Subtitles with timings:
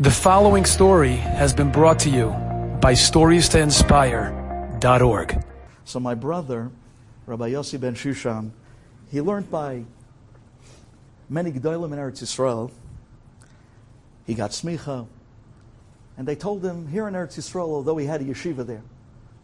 [0.00, 2.28] The following story has been brought to you
[2.80, 5.44] by StoriesToInspire.org.
[5.84, 6.70] So my brother,
[7.26, 8.52] Rabbi Yossi Bensoussan,
[9.10, 9.82] he learned by
[11.28, 12.70] many Gedolim in Eretz Yisrael.
[14.24, 15.08] He got smicha,
[16.16, 18.84] and they told him here in Eretz Yisrael, although he had a yeshiva there,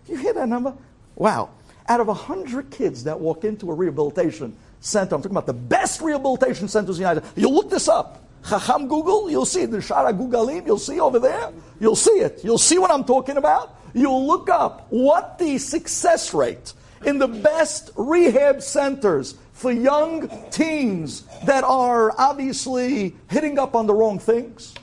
[0.07, 0.73] you hear that number?
[1.17, 1.51] Wow.
[1.89, 6.01] Out of 100 kids that walk into a rehabilitation center, I'm talking about the best
[6.01, 7.41] rehabilitation centers in the United States.
[7.41, 8.25] You look this up.
[8.49, 11.53] Chacham Google, you'll see the Shara Gugalim, you'll see over there.
[11.79, 12.41] You'll see it.
[12.43, 13.77] You'll see what I'm talking about.
[13.95, 16.73] You'll look up what the success rate
[17.05, 23.95] in the best rehab centers for young teens that are obviously hitting up on the
[23.95, 24.75] wrong things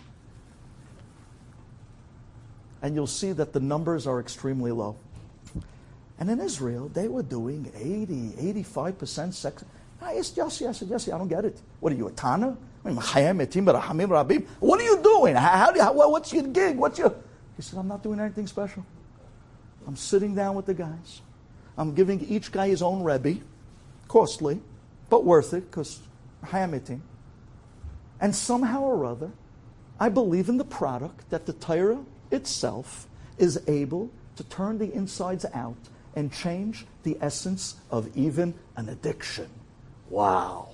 [2.82, 4.96] and you'll see that the numbers are extremely low.
[6.20, 9.64] And in Israel, they were doing 80, 85% sex.
[10.02, 11.60] I asked Yossi, I said, Yossi, I don't get it.
[11.80, 12.58] What are you, a Tana?
[14.60, 15.36] What are you doing?
[15.36, 16.78] How, do you, how, what's your gig?
[16.78, 17.16] What's your...
[17.56, 18.86] He said, I'm not doing anything special.
[19.88, 21.22] I'm sitting down with the guys.
[21.78, 23.38] I'm giving each guy his own Rebbe.
[24.08, 24.62] Costly,
[25.10, 26.00] but worth it, because
[26.46, 27.02] Hayametim.
[28.20, 29.32] And somehow or other,
[30.00, 35.46] I believe in the product that the Torah itself is able to turn the insides
[35.54, 35.78] out
[36.16, 39.50] and change the essence of even an addiction.
[40.10, 40.70] Wow.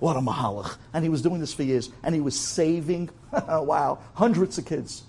[0.00, 0.76] What a mahalach.
[0.92, 1.90] And he was doing this for years.
[2.02, 5.02] And he was saving, wow, hundreds of kids.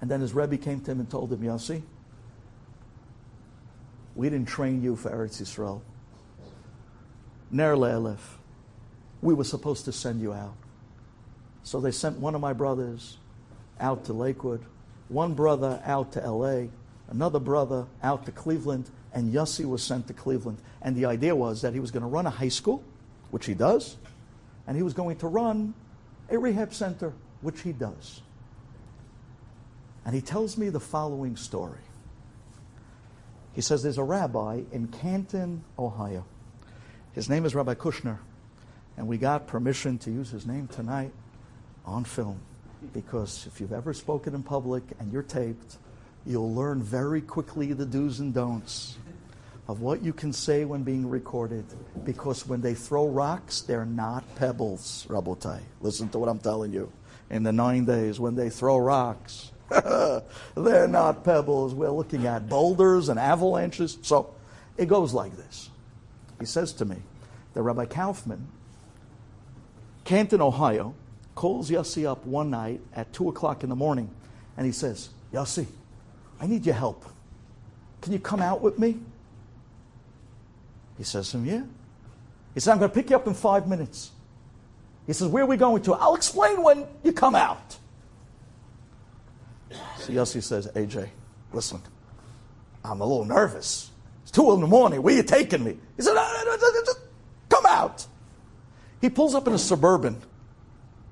[0.00, 1.82] And then his Rebbe came to him and told him, Yossi,
[4.14, 5.82] we didn't train you for Eretz Yisrael.
[7.50, 8.18] Ner le'elef.
[9.20, 10.54] We were supposed to send you out.
[11.62, 13.18] So they sent one of my brothers
[13.78, 14.64] out to Lakewood,
[15.08, 16.68] one brother out to LA,
[17.08, 20.58] another brother out to Cleveland, and Yossi was sent to Cleveland.
[20.80, 22.82] And the idea was that he was going to run a high school,
[23.30, 23.96] which he does,
[24.66, 25.74] and he was going to run
[26.28, 28.22] a rehab center, which he does.
[30.04, 31.78] And he tells me the following story.
[33.52, 36.24] He says there's a rabbi in Canton, Ohio.
[37.12, 38.18] His name is Rabbi Kushner,
[38.96, 41.12] and we got permission to use his name tonight
[41.84, 42.40] on film
[42.94, 45.76] because if you've ever spoken in public and you're taped,
[46.24, 48.96] you'll learn very quickly the do's and don'ts
[49.68, 51.64] of what you can say when being recorded.
[52.04, 55.60] Because when they throw rocks, they're not pebbles, Rabotai.
[55.80, 56.92] Listen to what I'm telling you.
[57.30, 61.74] In the nine days, when they throw rocks, they're not pebbles.
[61.74, 63.98] We're looking at boulders and avalanches.
[64.02, 64.34] So
[64.76, 65.70] it goes like this.
[66.40, 66.96] He says to me
[67.54, 68.48] that Rabbi Kaufman,
[70.04, 70.94] Canton, Ohio,
[71.34, 74.10] calls Yossi up one night at 2 o'clock in the morning
[74.56, 75.66] and he says, Yossi,
[76.40, 77.04] I need your help.
[78.00, 78.98] Can you come out with me?
[81.00, 81.62] He says to him, Yeah.
[82.52, 84.10] He says, I'm going to pick you up in five minutes.
[85.06, 85.94] He says, Where are we going to?
[85.94, 87.78] I'll explain when you come out.
[89.98, 91.08] So Yossi says, AJ,
[91.52, 91.80] listen,
[92.84, 93.90] I'm a little nervous.
[94.22, 95.02] It's two in the morning.
[95.02, 95.78] Where are you taking me?
[95.96, 97.00] He said, no, no, no, just
[97.48, 98.06] come out.
[99.00, 100.20] He pulls up in a suburban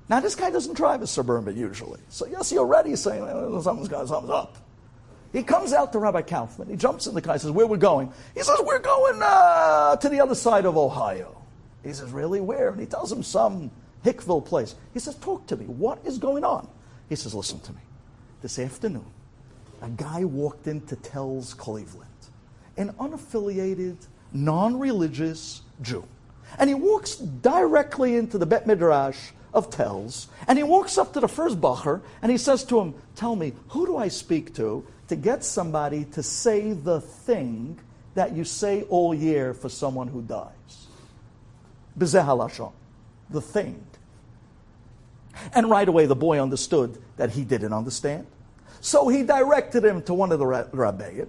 [0.09, 1.99] now, this guy doesn't drive a Suburban usually.
[2.09, 3.23] So, yes, he already saying
[3.61, 4.57] something's, got, something's up.
[5.31, 6.69] He comes out to Rabbi Kaufman.
[6.69, 7.35] He jumps in the car.
[7.35, 8.11] He says, Where we going?
[8.33, 11.35] He says, We're going uh, to the other side of Ohio.
[11.83, 12.41] He says, Really?
[12.41, 12.69] Where?
[12.69, 13.71] And he tells him some
[14.03, 14.75] Hickville place.
[14.93, 15.65] He says, Talk to me.
[15.65, 16.67] What is going on?
[17.09, 17.79] He says, Listen to me.
[18.41, 19.05] This afternoon,
[19.81, 22.09] a guy walked into Telz Cleveland,
[22.77, 23.97] an unaffiliated,
[24.33, 26.05] non religious Jew.
[26.57, 30.27] And he walks directly into the Bet Midrash of Telz.
[30.47, 33.53] and he walks up to the first bacher and he says to him, Tell me,
[33.69, 37.79] who do I speak to to get somebody to say the thing
[38.15, 40.87] that you say all year for someone who dies?
[41.97, 42.71] Bezeh
[43.29, 43.85] the thing.
[45.53, 48.27] And right away, the boy understood that he didn't understand.
[48.81, 51.27] So he directed him to one of the rabbeim.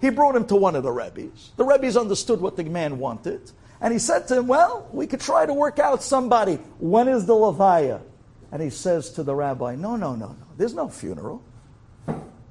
[0.00, 1.50] He brought him to one of the rabbis.
[1.56, 3.50] The rabbis understood what the man wanted.
[3.80, 6.56] And he said to him, Well, we could try to work out somebody.
[6.78, 8.00] When is the Levaya?
[8.50, 10.46] And he says to the rabbi, No, no, no, no.
[10.56, 11.42] There's no funeral.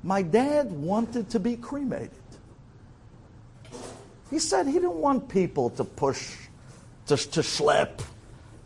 [0.04, 2.12] My dad wanted to be cremated.
[4.30, 6.36] He said he didn't want people to push,
[7.08, 8.02] to, to schlep,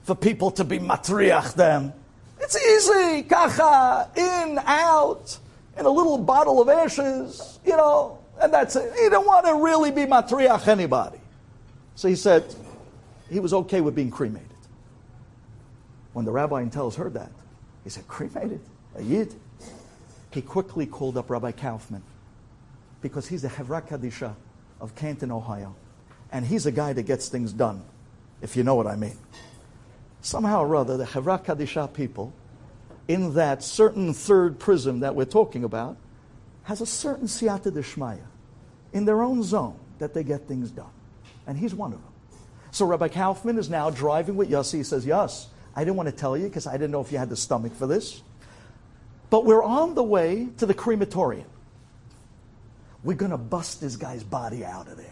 [0.03, 1.93] for people to be matriach them.
[2.39, 5.37] It's easy, kacha, in, out,
[5.77, 8.91] in a little bottle of ashes, you know, and that's it.
[8.93, 11.20] He didn't want to really be matriach anybody.
[11.95, 12.43] So he said
[13.29, 14.47] he was okay with being cremated.
[16.13, 17.31] When the rabbi in Telz heard that,
[17.83, 18.61] he said, cremated?
[18.95, 19.33] A yid?
[20.31, 22.03] He quickly called up Rabbi Kaufman
[23.01, 24.35] because he's the Hevra Kadisha
[24.79, 25.75] of Canton, Ohio.
[26.31, 27.83] And he's a guy that gets things done,
[28.41, 29.17] if you know what I mean.
[30.21, 32.33] Somehow or other, the Hevra Kadisha people,
[33.07, 35.97] in that certain third prism that we're talking about,
[36.63, 38.25] has a certain siyata deshmaya
[38.93, 40.91] in their own zone that they get things done.
[41.47, 42.11] And he's one of them.
[42.71, 44.77] So Rabbi Kaufman is now driving with Yossi.
[44.77, 47.17] He says, Yes, I didn't want to tell you because I didn't know if you
[47.17, 48.21] had the stomach for this.
[49.29, 51.47] But we're on the way to the crematorium.
[53.03, 55.07] We're going to bust this guy's body out of there.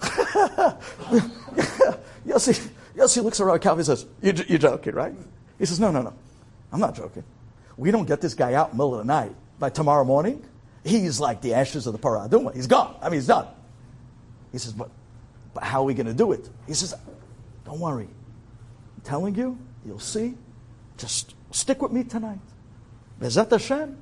[2.26, 5.14] Yossi, Yossi looks around Calvin and says, you're, you're joking, right?
[5.58, 6.14] He says, No, no, no.
[6.72, 7.24] I'm not joking.
[7.76, 9.34] We don't get this guy out in the middle of the night.
[9.58, 10.44] By tomorrow morning,
[10.84, 12.54] he's like the ashes of the parah adumah.
[12.54, 12.96] He's gone.
[13.00, 13.46] I mean, he's done.
[14.54, 14.88] He says, But,
[15.52, 16.48] but how are we going to do it?
[16.68, 16.94] He says,
[17.64, 18.04] Don't worry.
[18.04, 20.36] I'm telling you, you'll see.
[20.96, 22.38] Just stick with me tonight.
[23.20, 24.00] Bezat Hashem,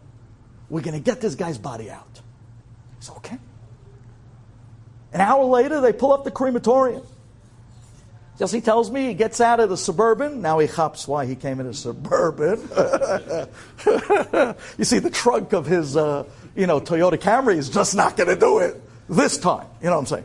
[0.68, 2.20] we're going to get this guy's body out.
[2.98, 3.38] It's okay.
[5.14, 7.06] An hour later, they pull up the crematorium.
[8.38, 10.42] Just he tells me he gets out of the suburban.
[10.42, 12.60] Now he hops why he came in a suburban.
[14.76, 18.28] you see, the trunk of his, uh, you know, Toyota Camry is just not going
[18.28, 19.66] to do it this time.
[19.80, 20.24] You know what I'm saying?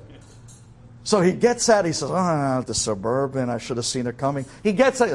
[1.08, 1.86] So he gets out.
[1.86, 3.50] He says, "Ah, oh, the suburban.
[3.50, 5.08] I should have seen it coming." He gets out.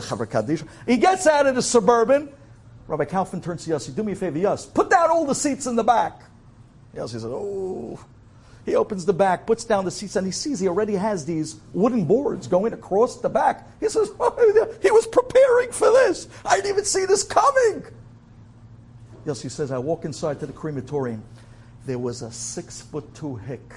[0.86, 2.30] He gets out of the suburban.
[2.88, 5.66] Rabbi Kaufman turns to Yossi, do me a favor, Yos, put down all the seats
[5.66, 6.20] in the back.
[6.94, 8.02] Yossi says, oh.
[8.64, 11.56] He opens the back, puts down the seats, and he sees he already has these
[11.74, 13.68] wooden boards going across the back.
[13.80, 16.28] He says, oh, he was preparing for this.
[16.44, 17.84] I didn't even see this coming.
[19.26, 21.22] Yossi says, I walk inside to the crematorium.
[21.86, 23.74] There was a six foot two hick.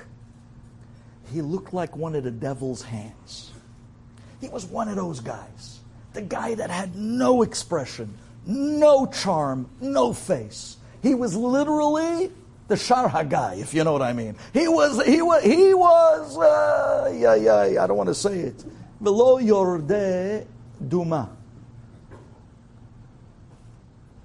[1.32, 3.52] He looked like one of the devil's hands.
[4.42, 5.80] He was one of those guys.
[6.14, 10.78] The guy that had no expression, no charm, no face.
[11.02, 12.32] He was literally
[12.68, 14.36] the Shar guy, if you know what I mean.
[14.54, 18.64] He was, he was, he was, uh, yeah, yeah, I don't want to say it.
[19.02, 20.46] Below Yorde
[20.88, 21.30] Duma.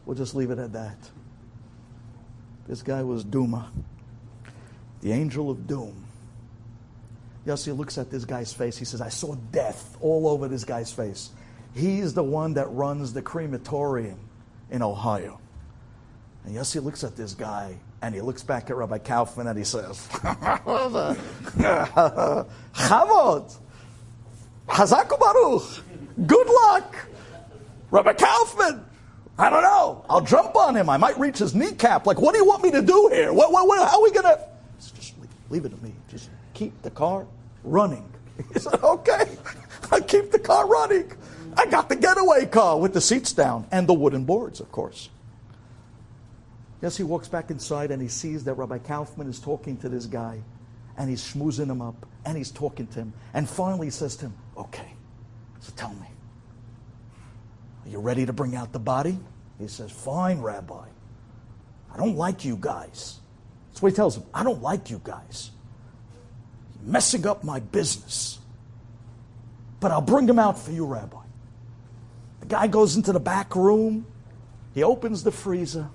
[0.07, 0.97] We'll just leave it at that.
[2.67, 3.71] This guy was Duma,
[5.03, 6.07] the angel of doom.
[7.47, 8.77] Yossi looks at this guy's face.
[8.77, 11.31] He says, I saw death all over this guy's face.
[11.75, 14.19] He's the one that runs the crematorium
[14.71, 15.41] in Ohio.
[16.45, 19.65] And Yossi looks at this guy and he looks back at Rabbi Kaufman and he
[19.65, 20.09] says,
[22.75, 23.57] Chavod,
[24.69, 25.85] Hazaku Baruch,
[26.27, 26.97] good luck.
[27.91, 28.85] Rabbi Kaufman,
[29.39, 30.05] I don't know.
[30.09, 30.89] I'll jump on him.
[30.89, 32.07] I might reach his kneecap.
[32.07, 33.33] Like, what do you want me to do here?
[33.33, 34.39] What, what, what, how are we going to?
[34.79, 35.93] Just leave, leave it to me.
[36.09, 36.31] Just
[36.61, 37.27] keep the car
[37.65, 38.07] running.
[38.53, 39.29] He said, okay,
[39.91, 41.11] I keep the car running.
[41.57, 45.09] I got the getaway car with the seats down and the wooden boards, of course.
[46.83, 50.05] Yes, he walks back inside and he sees that Rabbi Kaufman is talking to this
[50.05, 50.43] guy
[50.99, 53.15] and he's schmoozing him up and he's talking to him.
[53.33, 54.93] And finally he says to him, Okay,
[55.61, 56.09] so tell me,
[57.85, 59.19] are you ready to bring out the body?
[59.59, 60.85] He says, Fine, Rabbi.
[61.93, 63.19] I don't like you guys.
[63.69, 64.25] That's what he tells him.
[64.35, 65.53] I don't like you guys.
[66.83, 68.39] Messing up my business.
[69.81, 71.17] But I'll bring him out for you, Rabbi.
[72.41, 74.07] The guy goes into the back room.
[74.75, 75.89] He opens the freezer.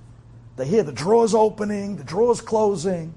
[0.57, 3.13] They hear the drawers opening, the drawers closing.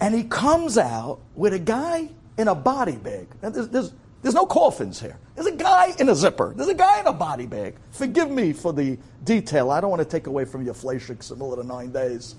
[0.00, 3.28] And he comes out with a guy in a body bag.
[3.40, 5.18] There's, there's, there's no coffins here.
[5.34, 6.52] There's a guy in a zipper.
[6.54, 7.76] There's a guy in a body bag.
[7.92, 9.70] Forgive me for the detail.
[9.70, 12.34] I don't want to take away from your fleishiks in the nine days.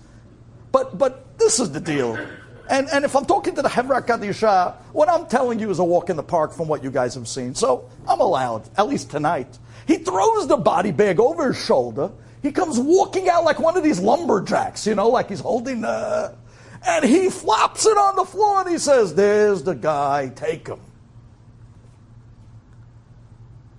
[0.71, 2.17] But, but this is the deal.
[2.69, 5.83] And, and if I'm talking to the Hevra Kadisha, what I'm telling you is a
[5.83, 7.55] walk in the park from what you guys have seen.
[7.55, 9.57] So I'm allowed, at least tonight.
[9.87, 12.11] He throws the body bag over his shoulder.
[12.41, 16.35] He comes walking out like one of these lumberjacks, you know, like he's holding the.
[16.85, 20.79] And he flops it on the floor and he says, There's the guy, take him.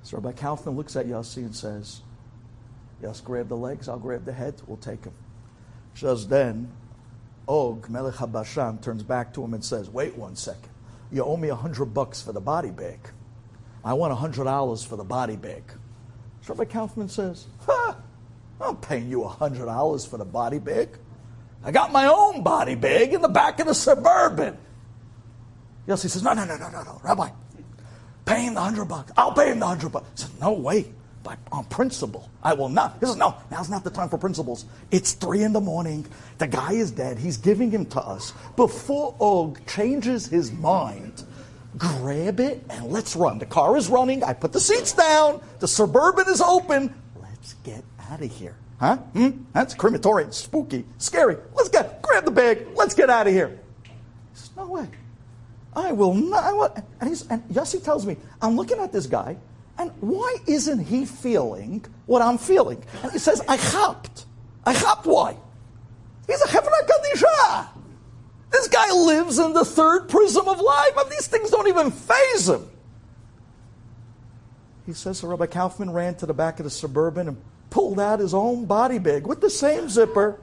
[0.03, 2.01] So Rabbi Kaufman looks at Yossi and says,
[3.03, 5.13] Yes, grab the legs, I'll grab the head, we'll take him.
[5.95, 6.73] Just then,
[7.49, 10.69] Og, Melech HaBashan, turns back to him and says, Wait one second.
[11.11, 13.01] You owe me a hundred bucks for the body bag.
[13.83, 15.63] I want a hundred dollars for the body bag.
[16.43, 17.97] So Rabbi Kaufman says, Ha!
[18.61, 20.91] I'm paying you a hundred dollars for the body bag.
[21.65, 24.59] I got my own body bag in the back of the suburban.
[25.87, 27.31] Yes, he says, No, no, no, no, no, no, Rabbi.
[28.27, 29.11] Pay him the hundred bucks.
[29.17, 30.07] I'll pay him the hundred bucks.
[30.11, 30.93] He said, No way.
[31.23, 32.97] But on principle, I will not.
[33.01, 34.65] He says, No, now's not the time for principles.
[34.91, 36.07] It's three in the morning.
[36.39, 37.19] The guy is dead.
[37.19, 38.33] He's giving him to us.
[38.57, 41.25] Before Og changes his mind,
[41.77, 43.39] grab it and let's run.
[43.39, 44.23] The car is running.
[44.23, 45.43] I put the seats down.
[45.59, 46.95] The suburban is open.
[47.21, 48.57] Let's get out of here.
[48.81, 48.97] Huh?
[48.97, 49.31] Hmm?
[49.53, 50.33] That's crematorium.
[50.33, 50.85] Spooky.
[50.99, 51.37] Scary.
[51.55, 52.67] Let's get, grab the bag.
[52.75, 53.59] Let's get out of here.
[53.83, 53.91] He
[54.35, 54.89] says, No way.
[55.75, 56.45] I will not.
[56.45, 59.37] I will, and, he's, and Yossi tells me, I'm looking at this guy,
[59.79, 62.83] and why isn't he feeling what I'm feeling?
[63.03, 64.27] And he says, I chapped.
[64.65, 65.37] I chapped why?
[66.27, 67.69] He's a Hevra Kadisha.
[68.51, 72.49] This guy lives in the third prism of life, and these things don't even faze
[72.49, 72.69] him.
[74.87, 77.37] He says, so Rabbi Kaufman ran to the back of the Suburban and
[77.71, 80.41] pulled out his own body bag with the same zipper.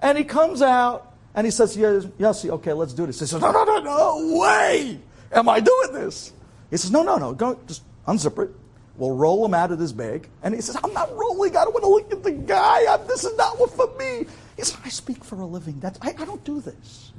[0.00, 3.20] And he comes out and he says, yes, Yossi, okay, let's do this.
[3.20, 4.98] He says, no, no, no, no way
[5.32, 6.32] am I doing this.
[6.70, 8.50] He says, no, no, no, go, just unzip it.
[8.96, 10.28] We'll roll him out of this bag.
[10.42, 11.56] And he says, I'm not rolling.
[11.56, 12.92] I don't want to look at the guy.
[12.92, 14.26] I'm, this is not for me.
[14.56, 15.80] He says, I speak for a living.
[15.80, 17.12] That's, I, I don't do this.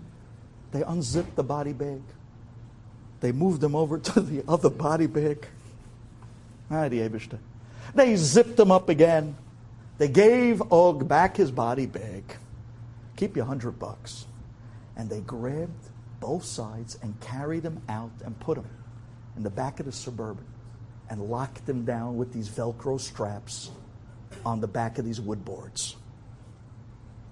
[0.72, 2.02] They unzipped the body bag.
[3.20, 5.48] They moved him over to the other body bag.
[6.72, 7.10] Ah, the
[7.94, 9.36] They zipped him up again.
[9.98, 12.24] They gave Og back his body bag.
[13.18, 14.26] Keep your hundred bucks.
[14.98, 15.90] And they grabbed
[16.20, 18.68] both sides and carried him out and put him
[19.38, 20.46] in the back of the Suburban
[21.10, 23.72] and locked them down with these Velcro straps
[24.46, 25.96] on the back of these wood boards.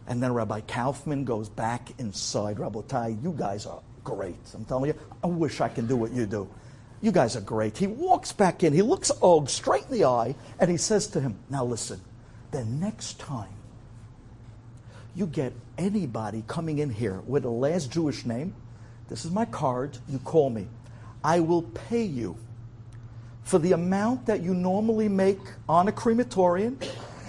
[0.08, 2.58] And then Rabbi Kaufman goes back inside.
[2.58, 4.36] Rabotai, you guys are great.
[4.54, 6.50] I'm telling you, I wish I can do what you do.
[7.02, 7.78] You guys are great.
[7.78, 11.22] He walks back in, he looks Og straight in the eye, and he says to
[11.22, 12.00] him, Now listen,
[12.52, 13.50] the next time
[15.16, 18.56] you get anybody coming in here with a last Jewish name,
[19.10, 20.68] this is my card, you call me.
[21.24, 22.38] I will pay you
[23.44, 26.80] for the amount that you normally make on a crematorium,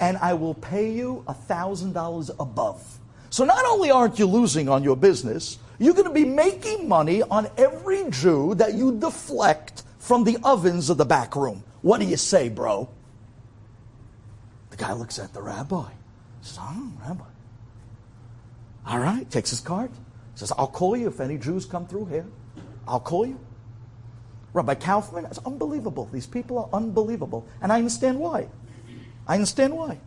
[0.00, 2.98] and I will pay you $1,000 above.
[3.30, 7.22] So not only aren't you losing on your business, you're going to be making money
[7.22, 11.64] on every Jew that you deflect from the ovens of the back room.
[11.82, 12.88] What do you say, bro?
[14.70, 15.90] The guy looks at the rabbi.
[16.42, 17.24] Says, oh, rabbi.
[18.86, 19.90] All right, takes his card.
[20.34, 22.26] Says, I'll call you if any Jews come through here.
[22.86, 23.38] I'll call you.
[24.54, 26.08] Rabbi Kaufman, it's unbelievable.
[26.12, 27.46] These people are unbelievable.
[27.60, 28.48] And I understand why.
[29.26, 29.98] I understand why.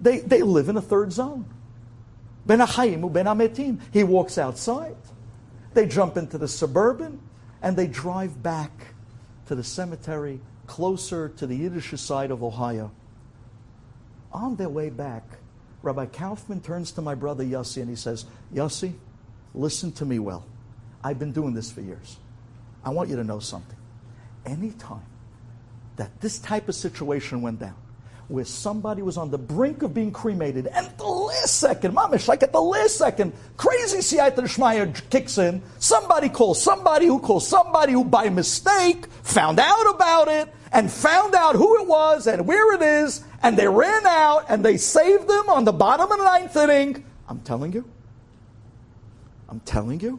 [0.00, 1.44] They, they live in a third zone.
[2.46, 3.80] Ben Achayim Ben Ametim.
[3.92, 4.96] He walks outside.
[5.74, 7.20] They jump into the suburban
[7.60, 8.70] and they drive back
[9.46, 12.92] to the cemetery closer to the Yiddish side of Ohio.
[14.32, 15.24] On their way back,
[15.82, 18.92] Rabbi Kaufman turns to my brother Yossi and he says, Yossi,
[19.52, 20.44] listen to me well.
[21.02, 22.18] I've been doing this for years.
[22.84, 23.75] I want you to know something.
[24.46, 25.02] Anytime
[25.96, 27.74] that this type of situation went down,
[28.28, 32.42] where somebody was on the brink of being cremated, and the last second, mamish, like
[32.42, 35.62] at the last second, crazy Siyata Shmaya kicks in.
[35.78, 41.34] Somebody calls somebody who calls somebody who by mistake found out about it and found
[41.34, 45.28] out who it was and where it is, and they ran out and they saved
[45.28, 47.04] them on the bottom of the ninth inning.
[47.28, 47.84] I'm telling you,
[49.48, 50.18] I'm telling you,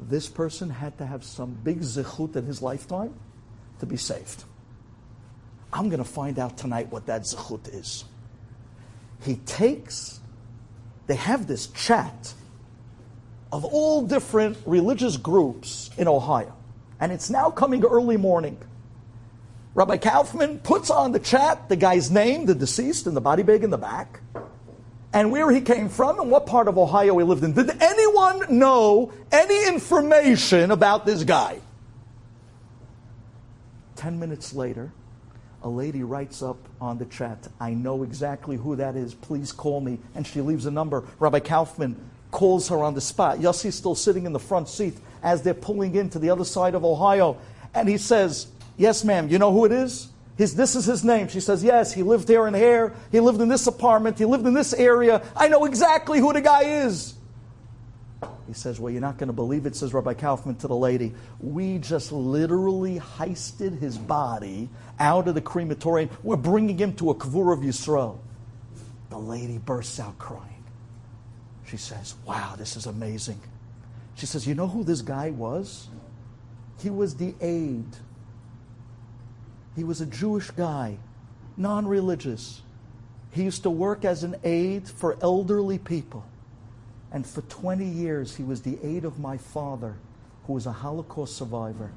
[0.00, 3.14] this person had to have some big zichut in his lifetime
[3.80, 4.44] to be saved.
[5.72, 8.04] I'm going to find out tonight what that zechut is.
[9.22, 10.20] He takes,
[11.06, 12.34] they have this chat
[13.52, 16.54] of all different religious groups in Ohio.
[17.00, 18.58] And it's now coming early morning.
[19.74, 23.62] Rabbi Kaufman puts on the chat the guy's name, the deceased, and the body bag
[23.62, 24.20] in the back,
[25.12, 27.52] and where he came from and what part of Ohio he lived in.
[27.52, 31.60] Did anyone know any information about this guy?
[34.06, 34.92] Ten minutes later,
[35.64, 39.80] a lady writes up on the chat, I know exactly who that is, please call
[39.80, 39.98] me.
[40.14, 41.02] And she leaves a number.
[41.18, 41.96] Rabbi Kaufman
[42.30, 43.38] calls her on the spot.
[43.38, 46.84] Yossi's still sitting in the front seat as they're pulling into the other side of
[46.84, 47.36] Ohio.
[47.74, 48.46] And he says,
[48.76, 50.08] Yes, ma'am, you know who it is?
[50.38, 51.26] His, this is his name.
[51.26, 52.94] She says, Yes, he lived here and here.
[53.10, 54.20] He lived in this apartment.
[54.20, 55.20] He lived in this area.
[55.34, 57.16] I know exactly who the guy is.
[58.46, 61.14] He says, Well, you're not going to believe it, says Rabbi Kaufman to the lady.
[61.40, 66.10] We just literally heisted his body out of the crematorium.
[66.22, 68.18] We're bringing him to a Kavur of Yisrael.
[69.10, 70.64] The lady bursts out crying.
[71.66, 73.40] She says, Wow, this is amazing.
[74.14, 75.88] She says, You know who this guy was?
[76.80, 77.96] He was the aide.
[79.74, 80.98] He was a Jewish guy,
[81.56, 82.62] non religious.
[83.30, 86.24] He used to work as an aide for elderly people.
[87.12, 89.96] And for 20 years, he was the aide of my father,
[90.46, 91.92] who was a Holocaust survivor.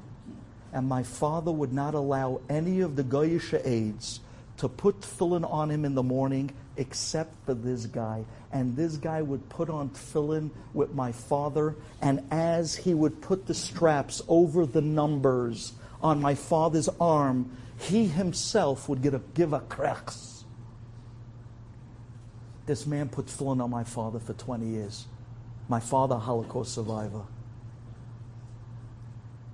[0.72, 4.20] And my father would not allow any of the Goyish aides
[4.58, 8.24] to put tefillin on him in the morning except for this guy.
[8.52, 13.46] And this guy would put on tefillin with my father, and as he would put
[13.46, 19.52] the straps over the numbers on my father's arm, he himself would get a, give
[19.52, 20.39] a krechs.
[22.70, 25.06] This man put tefillin on my father for 20 years.
[25.68, 27.22] My father, Holocaust survivor.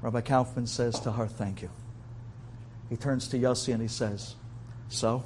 [0.03, 1.71] Rabbi Kaufman says to her, Thank you.
[2.91, 4.35] He turns to Yossi and he says,
[4.91, 5.25] So?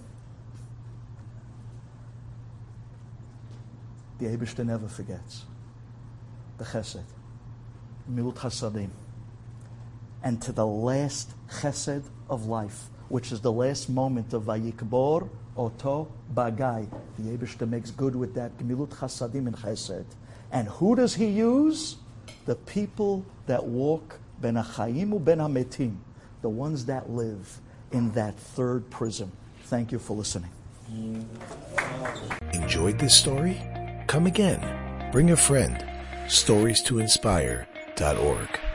[4.21, 5.47] The Abishta never forgets.
[6.59, 7.03] The chesed.
[8.09, 8.91] Milut chasadim.
[10.23, 15.29] And to the last chesed of life, which is the last moment of Vayikbor
[15.61, 16.89] Oto Bagai.
[17.19, 18.57] The Abishta makes good with that.
[18.57, 20.07] Gemilut chasadim and chesed.
[20.51, 21.97] And who does he use?
[22.47, 25.97] The people that walk ben achayim ben hametim,
[26.41, 27.61] the ones that live
[27.93, 29.31] in that third prism.
[29.65, 30.51] Thank you for listening.
[32.55, 33.61] Enjoyed this story?
[34.07, 35.13] Come again.
[35.13, 35.85] Bring a friend.
[36.29, 38.70] Stories to inspire.org.